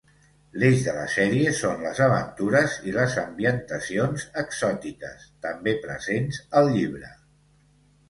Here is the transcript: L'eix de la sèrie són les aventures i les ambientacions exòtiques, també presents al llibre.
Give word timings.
L'eix 0.61 0.79
de 0.85 0.95
la 0.95 1.03
sèrie 1.15 1.51
són 1.57 1.83
les 1.87 2.01
aventures 2.05 2.79
i 2.93 2.95
les 2.97 3.19
ambientacions 3.25 4.27
exòtiques, 4.47 5.31
també 5.47 5.79
presents 5.89 6.45
al 6.63 6.77
llibre. 6.77 7.17